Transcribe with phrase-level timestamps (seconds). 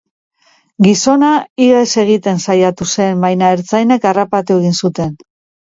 [0.85, 1.29] Gizona
[1.67, 5.17] ihes egiten saiatu zen, baina ertzainek harrapatu egin zuten.